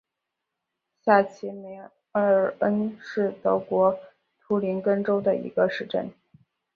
[1.05, 1.79] 下齐梅
[2.13, 3.99] 尔恩是德国
[4.39, 6.11] 图林根州的一个市镇。